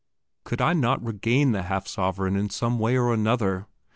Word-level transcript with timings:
Could 0.45 0.61
I 0.61 0.73
not 0.73 1.05
regain 1.05 1.51
the 1.51 1.61
half 1.61 1.85
sovereign 1.87 2.35
in 2.35 2.49
some 2.49 2.79
way 2.79 2.97
or 2.97 3.13
another? 3.13 3.67